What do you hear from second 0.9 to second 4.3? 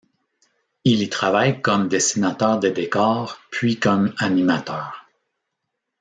y travaille comme dessinateur des décors puis comme